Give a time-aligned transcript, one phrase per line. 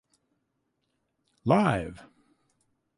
[1.45, 2.01] Live!